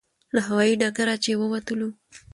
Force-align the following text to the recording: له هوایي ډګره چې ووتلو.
له 0.35 0.39
هوایي 0.47 0.73
ډګره 0.81 1.15
چې 1.23 1.31
ووتلو. 1.39 1.89